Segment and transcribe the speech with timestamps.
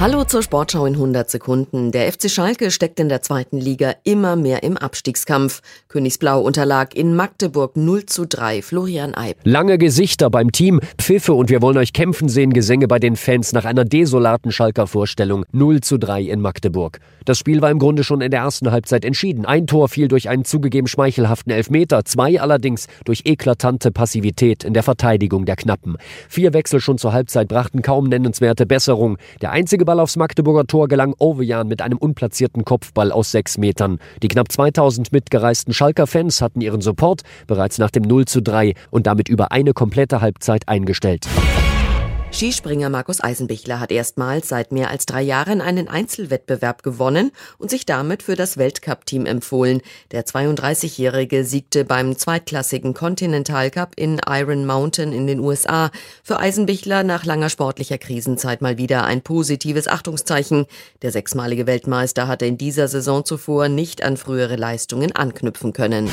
[0.00, 1.92] Hallo zur Sportschau in 100 Sekunden.
[1.92, 5.60] Der FC Schalke steckt in der zweiten Liga immer mehr im Abstiegskampf.
[5.88, 8.62] Königsblau unterlag in Magdeburg 0 zu 3.
[8.62, 9.36] Florian Eib.
[9.44, 13.52] Lange Gesichter beim Team, Pfiffe und wir wollen euch kämpfen sehen, Gesänge bei den Fans
[13.52, 15.44] nach einer desolaten Schalker Vorstellung.
[15.52, 16.98] 0 zu 3 in Magdeburg.
[17.26, 19.44] Das Spiel war im Grunde schon in der ersten Halbzeit entschieden.
[19.44, 24.82] Ein Tor fiel durch einen zugegeben schmeichelhaften Elfmeter, zwei allerdings durch eklatante Passivität in der
[24.82, 25.98] Verteidigung der Knappen.
[26.30, 29.18] Vier Wechsel schon zur Halbzeit brachten kaum nennenswerte Besserung.
[29.42, 33.98] Der einzige Ball aufs Magdeburger Tor gelang Ovejan mit einem unplatzierten Kopfball aus sechs Metern.
[34.22, 38.74] Die knapp 2000 mitgereisten Schalker Fans hatten ihren Support bereits nach dem 0 zu 3
[38.92, 41.26] und damit über eine komplette Halbzeit eingestellt.
[42.32, 47.86] Skispringer Markus Eisenbichler hat erstmals seit mehr als drei Jahren einen Einzelwettbewerb gewonnen und sich
[47.86, 49.82] damit für das Weltcup-Team empfohlen.
[50.12, 55.90] Der 32-Jährige siegte beim zweitklassigen Continental Cup in Iron Mountain in den USA.
[56.22, 60.66] Für Eisenbichler nach langer sportlicher Krisenzeit mal wieder ein positives Achtungszeichen.
[61.02, 66.08] Der sechsmalige Weltmeister hatte in dieser Saison zuvor nicht an frühere Leistungen anknüpfen können.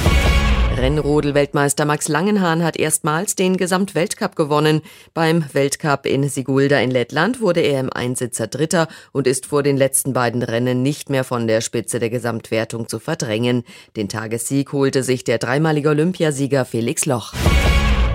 [0.78, 4.84] Rennrodel-Weltmeister Max Langenhahn hat erstmals den Gesamtweltcup gewonnen.
[5.16, 9.76] Beim Weltcup in Sigulda in Lettland wurde er im Einsitzer Dritter und ist vor den
[9.76, 13.64] letzten beiden Rennen nicht mehr von der Spitze der Gesamtwertung zu verdrängen.
[13.96, 17.34] Den Tagessieg holte sich der dreimalige Olympiasieger Felix Loch.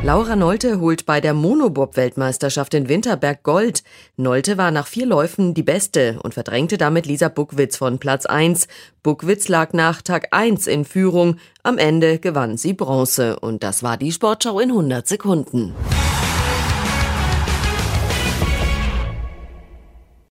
[0.04, 3.84] Laura Nolte holt bei der Monobob-Weltmeisterschaft in Winterberg Gold.
[4.16, 8.66] Nolte war nach vier Läufen die Beste und verdrängte damit Lisa Buckwitz von Platz 1.
[9.04, 11.36] Buckwitz lag nach Tag 1 in Führung.
[11.62, 13.38] Am Ende gewann sie Bronze.
[13.38, 15.72] Und das war die Sportschau in 100 Sekunden.